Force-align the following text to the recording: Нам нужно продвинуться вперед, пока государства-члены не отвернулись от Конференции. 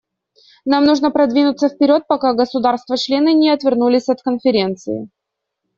Нам 0.65 0.83
нужно 0.85 1.11
продвинуться 1.11 1.69
вперед, 1.69 2.07
пока 2.07 2.33
государства-члены 2.33 3.33
не 3.35 3.51
отвернулись 3.51 4.09
от 4.09 4.23
Конференции. 4.23 5.09